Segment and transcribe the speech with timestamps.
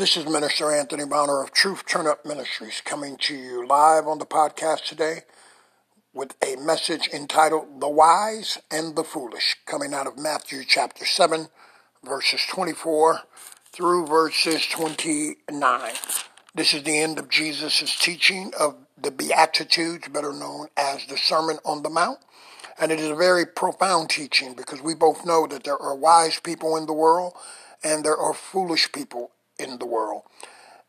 [0.00, 4.18] This is Minister Anthony Bonner of Truth Turn Up Ministries coming to you live on
[4.18, 5.24] the podcast today
[6.14, 11.48] with a message entitled The Wise and the Foolish, coming out of Matthew chapter 7,
[12.02, 13.20] verses 24
[13.72, 15.92] through verses 29.
[16.54, 21.58] This is the end of Jesus' teaching of the Beatitudes, better known as the Sermon
[21.62, 22.20] on the Mount.
[22.80, 26.40] And it is a very profound teaching because we both know that there are wise
[26.40, 27.34] people in the world
[27.84, 30.22] and there are foolish people in the world.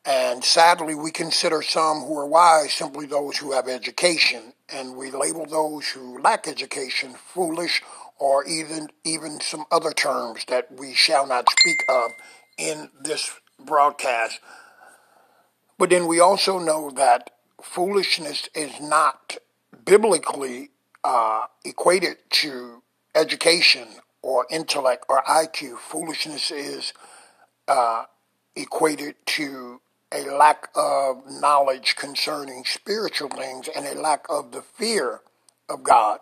[0.06, 5.12] And sadly, we consider some who are wise simply those who have education, and we
[5.12, 7.84] label those who lack education foolish
[8.18, 12.12] or even, even some other terms that we shall not speak of
[12.58, 13.32] in this
[13.64, 14.40] broadcast.
[15.78, 19.38] But then we also know that foolishness is not
[19.86, 20.70] biblically
[21.04, 22.84] uh, equated to
[23.16, 23.88] education
[24.22, 25.78] or intellect or IQ.
[25.78, 26.94] Foolishness is
[27.68, 28.06] uh,
[28.56, 35.22] equated to a lack of knowledge concerning spiritual things and a lack of the fear
[35.70, 36.20] of God.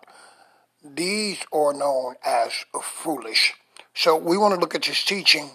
[0.82, 3.54] These are known as foolish.
[3.94, 5.50] So we want to look at this teaching,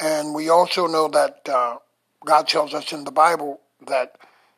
[0.00, 1.78] and we also know that uh,
[2.24, 4.16] God tells us in the Bible that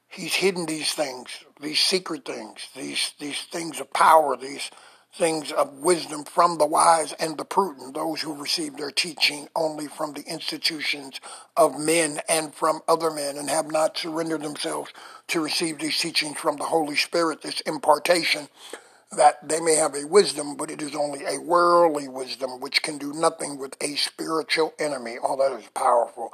[0.08, 1.28] He's hidden these things,
[1.60, 4.70] these secret things, these these things of power, these
[5.17, 9.86] things of wisdom from the wise and the prudent, those who receive their teaching only
[9.86, 11.20] from the institutions
[11.56, 14.92] of men and from other men, and have not surrendered themselves
[15.28, 18.48] to receive these teachings from the Holy Spirit, this impartation,
[19.17, 22.98] that they may have a wisdom, but it is only a worldly wisdom which can
[22.98, 25.17] do nothing with a spiritual enemy.
[25.17, 26.33] All oh, that is powerful.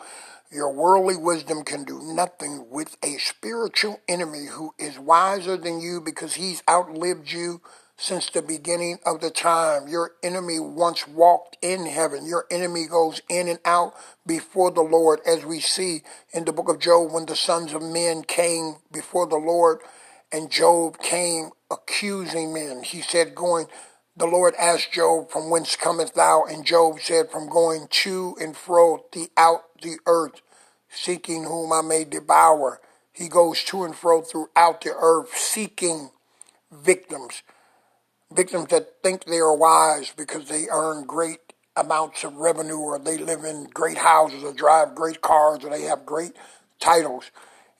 [0.50, 6.00] Your worldly wisdom can do nothing with a spiritual enemy who is wiser than you
[6.00, 7.60] because he's outlived you
[7.96, 9.88] since the beginning of the time.
[9.88, 12.26] Your enemy once walked in heaven.
[12.26, 13.94] Your enemy goes in and out
[14.26, 17.82] before the Lord, as we see in the book of Job when the sons of
[17.82, 19.80] men came before the Lord
[20.32, 22.82] and Job came accusing men.
[22.82, 23.66] He said, going,
[24.16, 26.44] the Lord asked Job, From whence comest thou?
[26.44, 30.42] And Job said, From going to and fro throughout the earth,
[30.88, 32.80] seeking whom I may devour.
[33.12, 36.10] He goes to and fro throughout the earth, seeking
[36.70, 37.42] victims
[38.34, 41.38] victims that think they are wise because they earn great
[41.76, 45.82] amounts of revenue or they live in great houses or drive great cars or they
[45.82, 46.32] have great
[46.80, 47.30] titles.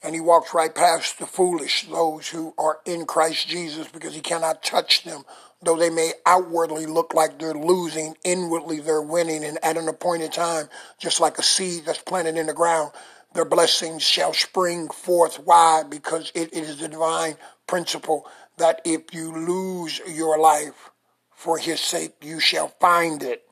[0.01, 4.21] And he walks right past the foolish, those who are in Christ Jesus, because he
[4.21, 5.23] cannot touch them.
[5.61, 9.45] Though they may outwardly look like they're losing, inwardly they're winning.
[9.45, 10.67] And at an appointed time,
[10.99, 12.91] just like a seed that's planted in the ground,
[13.33, 15.37] their blessings shall spring forth.
[15.37, 15.83] Why?
[15.89, 18.27] Because it, is the divine principle
[18.57, 20.91] that if you lose your life
[21.31, 23.43] for his sake, you shall find it.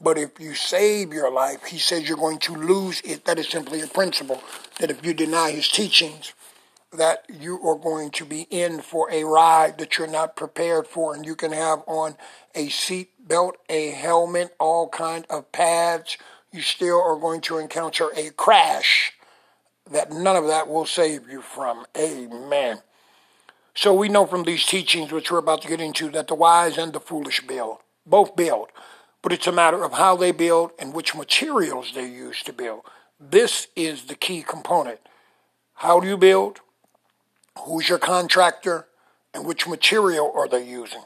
[0.00, 3.24] But if you save your life, he says you're going to lose it.
[3.24, 4.42] That is simply a principle
[4.80, 6.32] that if you deny his teachings,
[6.92, 11.14] that you are going to be in for a ride that you're not prepared for,
[11.14, 12.16] and you can have on
[12.54, 16.18] a seat belt, a helmet, all kind of pads.
[16.50, 19.12] You still are going to encounter a crash
[19.90, 21.86] that none of that will save you from.
[21.96, 22.80] Amen.
[23.74, 26.76] So we know from these teachings, which we're about to get into, that the wise
[26.76, 28.68] and the foolish build, both build.
[29.22, 32.82] But it's a matter of how they build and which materials they use to build.
[33.18, 35.00] This is the key component.
[35.74, 36.60] How do you build?
[37.60, 38.88] Who's your contractor?
[39.32, 41.04] And which material are they using?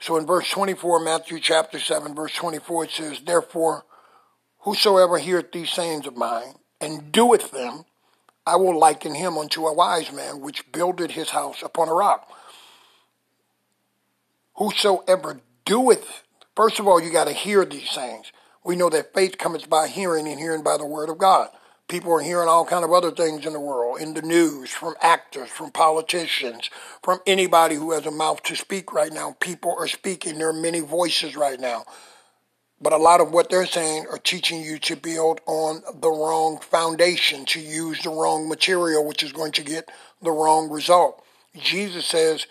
[0.00, 3.84] So in verse 24, Matthew chapter 7, verse 24, it says, Therefore,
[4.60, 7.84] whosoever heareth these sayings of mine and doeth them,
[8.46, 12.28] I will liken him unto a wise man which builded his house upon a rock.
[14.56, 16.22] Whosoever doeth,
[16.56, 18.32] first of all, you got to hear these things.
[18.64, 21.48] We know that faith cometh by hearing and hearing by the word of God.
[21.88, 24.94] People are hearing all kind of other things in the world, in the news, from
[25.02, 26.70] actors, from politicians,
[27.02, 29.36] from anybody who has a mouth to speak right now.
[29.40, 30.38] People are speaking.
[30.38, 31.84] There are many voices right now.
[32.82, 36.58] But a lot of what they're saying are teaching you to build on the wrong
[36.58, 39.88] foundation, to use the wrong material, which is going to get
[40.20, 41.24] the wrong result.
[41.56, 42.46] Jesus says,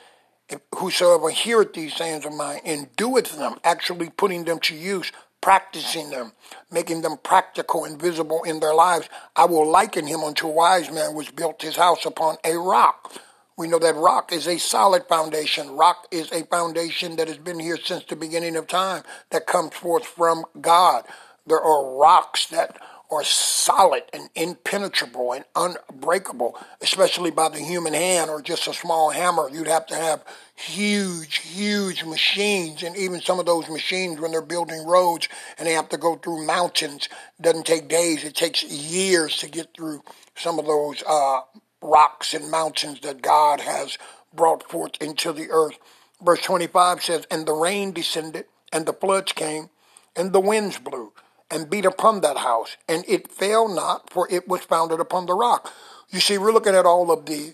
[0.75, 5.11] Whosoever heareth these sayings of mine and doeth them, actually putting them to use,
[5.41, 6.31] practicing them,
[6.71, 10.91] making them practical and visible in their lives, I will liken him unto a wise
[10.91, 13.13] man which built his house upon a rock.
[13.57, 15.71] We know that rock is a solid foundation.
[15.71, 19.73] Rock is a foundation that has been here since the beginning of time that comes
[19.75, 21.05] forth from God.
[21.45, 22.77] There are rocks that
[23.11, 29.09] are solid and impenetrable and unbreakable, especially by the human hand or just a small
[29.09, 29.49] hammer.
[29.49, 30.23] You'd have to have
[30.55, 32.83] huge, huge machines.
[32.83, 35.27] And even some of those machines, when they're building roads
[35.57, 37.09] and they have to go through mountains,
[37.41, 38.23] doesn't take days.
[38.23, 40.03] It takes years to get through
[40.35, 41.41] some of those uh,
[41.81, 43.97] rocks and mountains that God has
[44.33, 45.77] brought forth into the earth.
[46.21, 49.69] Verse 25 says, And the rain descended, and the floods came,
[50.15, 51.13] and the winds blew,
[51.49, 55.33] and beat upon that house, and it fell not, for it was founded upon the
[55.33, 55.73] rock.
[56.09, 57.53] You see, we're looking at all of the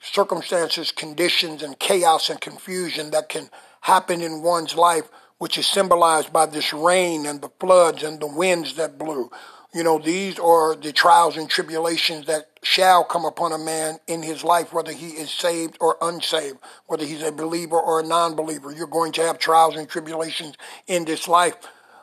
[0.00, 3.50] circumstances, conditions, and chaos and confusion that can
[3.82, 5.08] happen in one's life,
[5.38, 9.30] which is symbolized by this rain and the floods and the winds that blew.
[9.72, 14.22] You know, these are the trials and tribulations that shall come upon a man in
[14.22, 18.36] his life, whether he is saved or unsaved, whether he's a believer or a non
[18.36, 18.70] believer.
[18.70, 21.56] You're going to have trials and tribulations in this life.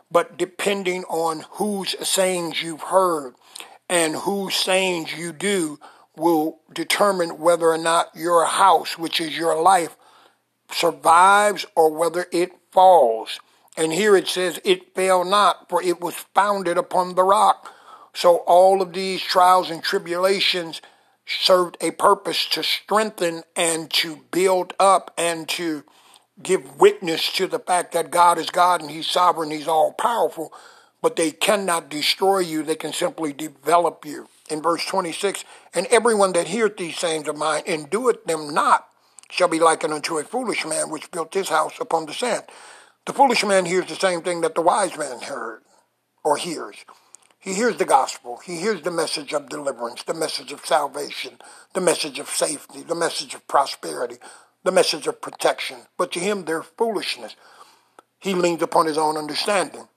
[0.10, 3.36] But depending on whose sayings you've heard
[3.90, 5.80] and whose sayings you do,
[6.16, 9.96] will determine whether or not your house, which is your life,
[10.72, 13.40] survives or whether it falls.
[13.78, 17.72] And here it says, it fell not, for it was founded upon the rock.
[18.18, 20.82] So all of these trials and tribulations
[21.28, 25.84] served a purpose to strengthen and to build up and to
[26.42, 30.52] give witness to the fact that God is God and He's sovereign, He's all powerful,
[31.00, 34.28] but they cannot destroy you, they can simply develop you.
[34.50, 35.44] In verse 26,
[35.76, 38.88] and everyone that heareth these sayings of mine and doeth them not
[39.30, 42.46] shall be likened unto a foolish man which built his house upon the sand.
[43.06, 45.62] The foolish man hears the same thing that the wise man heard
[46.24, 46.78] or hears.
[47.48, 48.42] He hears the gospel.
[48.44, 51.40] He hears the message of deliverance, the message of salvation,
[51.72, 54.18] the message of safety, the message of prosperity,
[54.66, 55.78] the message of protection.
[55.98, 57.38] But to him, they're foolishness.
[58.20, 59.88] He leans upon his own understanding.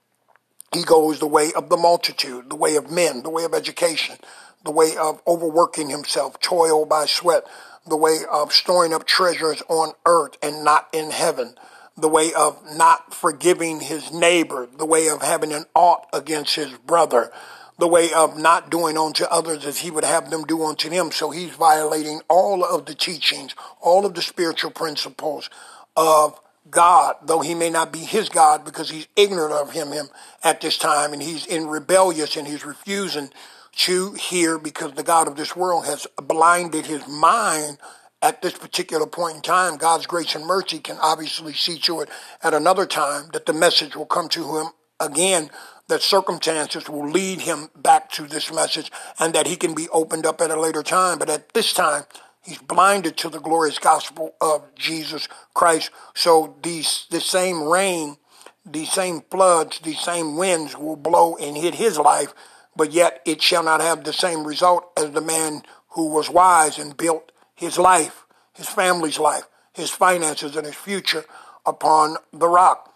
[0.72, 4.18] He goes the way of the multitude, the way of men, the way of education,
[4.64, 7.42] the way of overworking himself, toil by sweat,
[7.84, 11.56] the way of storing up treasures on earth and not in heaven
[12.00, 16.72] the way of not forgiving his neighbor, the way of having an ought against his
[16.78, 17.30] brother,
[17.78, 21.10] the way of not doing unto others as he would have them do unto him.
[21.10, 25.50] So he's violating all of the teachings, all of the spiritual principles
[25.96, 26.38] of
[26.70, 30.08] God, though he may not be his God because he's ignorant of him, him
[30.44, 33.30] at this time and he's in rebellious and he's refusing
[33.72, 37.78] to hear because the God of this world has blinded his mind
[38.22, 42.10] at this particular point in time, God's grace and mercy can obviously see to it
[42.42, 44.66] at another time that the message will come to him
[45.00, 45.50] again,
[45.88, 50.26] that circumstances will lead him back to this message and that he can be opened
[50.26, 51.18] up at a later time.
[51.18, 52.04] But at this time,
[52.42, 55.90] he's blinded to the glorious gospel of Jesus Christ.
[56.14, 58.18] So these, the same rain,
[58.66, 62.34] these same floods, these same winds will blow and hit his life,
[62.76, 65.62] but yet it shall not have the same result as the man
[65.94, 68.24] who was wise and built his life,
[68.54, 71.26] his family's life, his finances, and his future
[71.66, 72.94] upon the rock.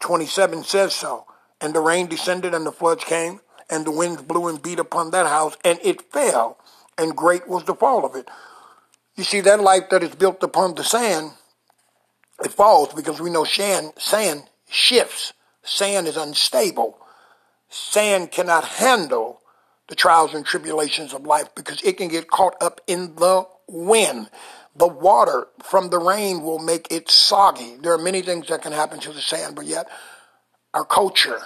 [0.00, 1.26] 27 says so.
[1.60, 3.38] And the rain descended, and the floods came,
[3.70, 6.58] and the winds blew and beat upon that house, and it fell,
[6.98, 8.28] and great was the fall of it.
[9.14, 11.30] You see, that life that is built upon the sand,
[12.44, 15.34] it falls because we know sand, sand shifts.
[15.62, 16.98] Sand is unstable.
[17.68, 19.39] Sand cannot handle
[19.90, 24.30] the trials and tribulations of life because it can get caught up in the wind.
[24.76, 27.76] The water from the rain will make it soggy.
[27.82, 29.88] There are many things that can happen to the sand, but yet
[30.72, 31.40] our culture,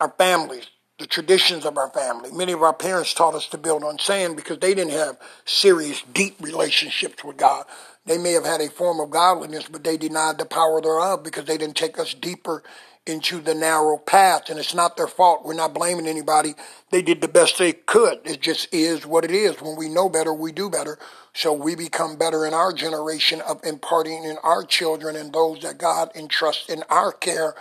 [0.00, 2.32] our families, the traditions of our family.
[2.32, 6.02] Many of our parents taught us to build on sand because they didn't have serious,
[6.14, 7.66] deep relationships with God.
[8.06, 11.44] They may have had a form of godliness, but they denied the power thereof because
[11.44, 12.62] they didn't take us deeper
[13.06, 14.48] into the narrow path.
[14.48, 15.44] And it's not their fault.
[15.44, 16.54] We're not blaming anybody.
[16.90, 18.20] They did the best they could.
[18.24, 19.60] It just is what it is.
[19.60, 20.98] When we know better, we do better.
[21.34, 25.78] So we become better in our generation of imparting in our children and those that
[25.78, 27.54] God entrusts in our care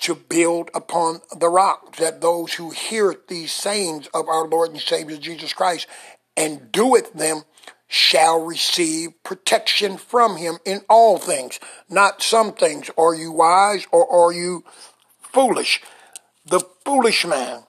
[0.00, 1.96] to build upon the rock.
[1.96, 5.86] That those who hear these sayings of our Lord and Savior Jesus Christ
[6.36, 7.42] and doeth them
[7.88, 12.90] shall receive protection from him in all things, not some things.
[12.96, 14.64] Are you wise or are you
[15.20, 15.82] foolish?
[16.46, 17.64] The foolish man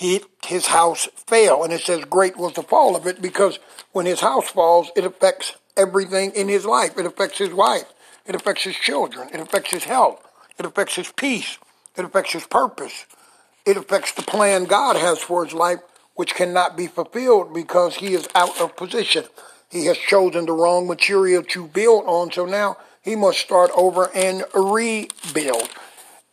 [0.00, 1.62] he, his house fell.
[1.62, 3.58] And it says great was the fall of it because
[3.92, 6.96] when his house falls, it affects everything in his life.
[6.96, 7.92] It affects his wife.
[8.24, 9.28] It affects his children.
[9.30, 10.26] It affects his health.
[10.58, 11.58] It affects his peace.
[11.96, 13.04] It affects his purpose.
[13.66, 15.80] It affects the plan God has for his life,
[16.20, 19.24] which cannot be fulfilled because he is out of position.
[19.70, 24.10] He has chosen the wrong material to build on, so now he must start over
[24.14, 25.70] and rebuild.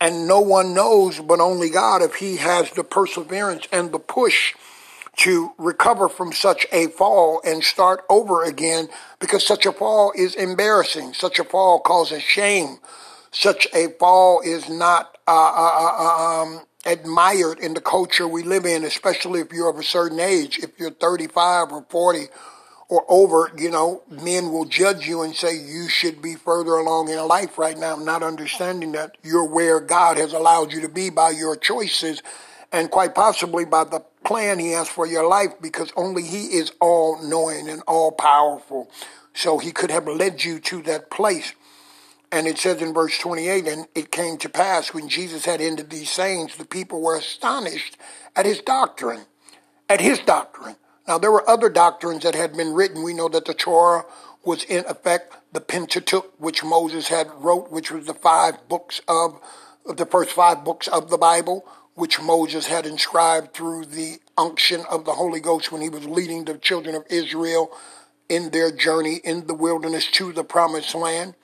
[0.01, 4.55] And no one knows but only God if he has the perseverance and the push
[5.19, 8.89] to recover from such a fall and start over again
[9.21, 11.13] because such a fall is embarrassing.
[11.13, 12.79] Such a fall causes shame.
[13.31, 18.65] Such a fall is not uh, uh, uh, um, admired in the culture we live
[18.65, 20.57] in, especially if you're of a certain age.
[20.59, 22.27] If you're 35 or 40
[22.89, 27.09] or over, you know, men will judge you and say you should be further along
[27.09, 31.09] in life right now, not understanding that you're where God has allowed you to be
[31.09, 32.23] by your choices
[32.71, 36.71] and quite possibly by the plan he has for your life because only he is
[36.79, 38.89] all knowing and all powerful.
[39.33, 41.53] So he could have led you to that place.
[42.31, 45.89] And it says in verse 28, and it came to pass when Jesus had ended
[45.89, 47.97] these sayings, the people were astonished
[48.35, 49.25] at his doctrine,
[49.87, 50.75] at his doctrine.
[51.07, 53.01] Now, there were other doctrines that had been written.
[53.01, 54.03] We know that the Torah
[54.43, 59.39] was in effect, the Pentateuch, which Moses had wrote, which was the five books of,
[59.85, 61.65] the first five books of the Bible,
[61.95, 66.45] which Moses had inscribed through the unction of the Holy Ghost when he was leading
[66.45, 67.71] the children of Israel
[68.29, 71.35] in their journey in the wilderness to the promised land.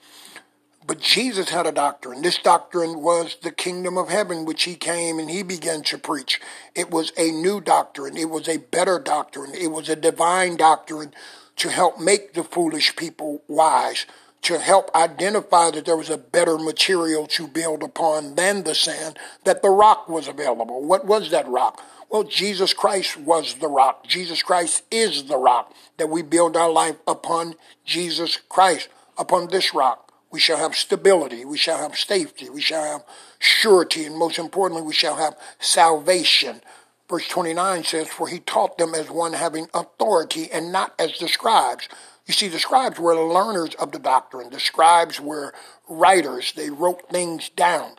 [0.86, 2.20] But Jesus had a doctrine.
[2.20, 6.40] This doctrine was the kingdom of heaven, which he came and he began to preach.
[6.74, 8.18] It was a new doctrine.
[8.18, 9.54] It was a better doctrine.
[9.54, 11.14] It was a divine doctrine
[11.56, 14.04] to help make the foolish people wise,
[14.42, 19.18] to help identify that there was a better material to build upon than the sand,
[19.44, 20.84] that the rock was available.
[20.84, 21.80] What was that rock?
[22.10, 24.06] Well, Jesus Christ was the rock.
[24.06, 27.54] Jesus Christ is the rock, that we build our life upon
[27.86, 30.03] Jesus Christ, upon this rock
[30.34, 33.04] we shall have stability, we shall have safety, we shall have
[33.38, 36.60] surety, and most importantly, we shall have salvation.
[37.08, 41.28] Verse 29 says, For he taught them as one having authority and not as the
[41.28, 41.88] scribes.
[42.26, 44.50] You see, the scribes were the learners of the doctrine.
[44.50, 45.54] The scribes were
[45.88, 46.52] writers.
[46.56, 47.92] They wrote things down.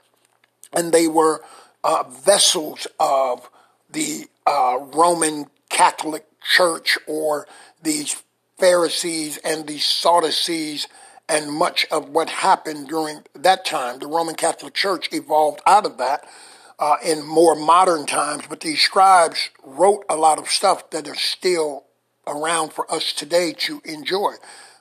[0.74, 1.42] And they were
[1.86, 3.50] uh, vessels of
[3.90, 7.48] the uh, Roman Catholic Church or
[7.82, 8.22] these
[8.58, 10.90] Pharisees and these Sadducees
[11.28, 14.00] and much of what happened during that time.
[14.00, 16.28] The Roman Catholic Church evolved out of that
[16.80, 21.20] uh, in more modern times, but these scribes wrote a lot of stuff that is
[21.20, 21.86] still
[22.28, 24.34] around for us today to enjoy.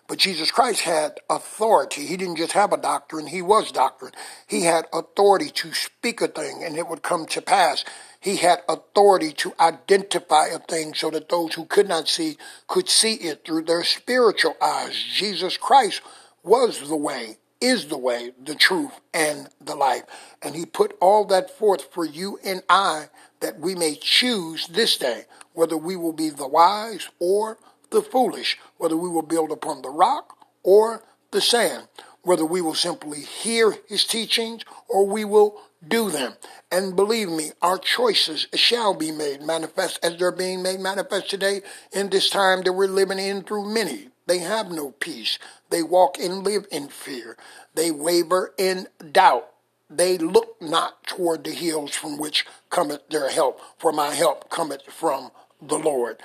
[0.07, 2.05] But Jesus Christ had authority.
[2.05, 4.13] He didn't just have a doctrine, he was doctrine.
[4.47, 7.85] He had authority to speak a thing and it would come to pass.
[8.21, 12.37] He had authority to identify a thing so that those who could not see
[12.67, 14.95] could see it through their spiritual eyes.
[14.95, 16.03] Jesus Christ
[16.45, 20.05] was the way, is the way, the truth, and the life.
[20.43, 23.09] And he put all that forth for you and I
[23.41, 25.25] that we may choose this day
[25.55, 27.59] whether we will be the wise or
[27.91, 31.89] the foolish, whether we will build upon the rock or the sand,
[32.23, 36.35] whether we will simply hear his teachings or we will do them.
[36.73, 41.63] And believe me, our choices shall be made manifest as they're being made manifest today
[41.93, 44.09] in this time that we're living in through many.
[44.27, 45.39] They have no peace.
[45.71, 47.37] They walk and live in fear.
[47.75, 49.49] They waver in doubt.
[49.91, 54.83] They look not toward the hills from which cometh their help, for my help cometh
[54.91, 56.21] from the Lord.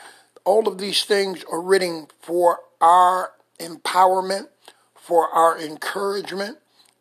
[0.45, 4.47] All of these things are written for our empowerment,
[4.95, 6.57] for our encouragement,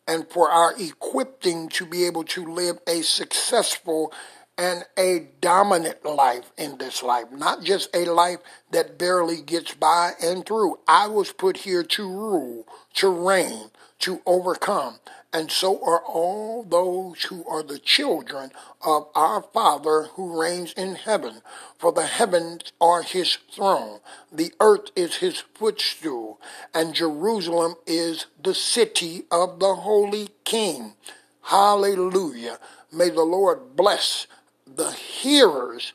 [0.07, 4.11] and for our equipping to be able to live a successful
[4.59, 8.39] and a dominant life in this life, not just a life
[8.71, 10.77] that barely gets by and through.
[10.85, 14.99] I was put here to rule, to reign, to overcome.
[15.31, 18.51] And so are all those who are the children
[18.85, 21.41] of our Father who reigns in heaven.
[21.77, 23.99] For the heavens are his throne,
[24.29, 26.41] the earth is his footstool,
[26.73, 30.95] and Jerusalem is the city of the Holy King.
[31.43, 32.59] Hallelujah.
[32.91, 34.27] May the Lord bless
[34.75, 35.93] the hearers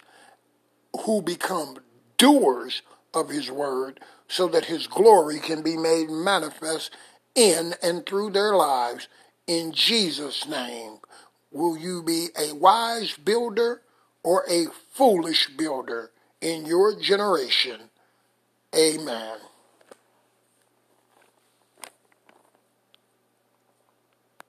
[1.05, 1.79] who become
[2.19, 6.95] doers of his word so that his glory can be made manifest
[7.35, 9.09] in and through their lives
[9.47, 10.99] in Jesus' name.
[11.51, 13.83] Will you be a wise builder
[14.23, 17.91] or a foolish builder in your generation?
[18.77, 19.39] Amen.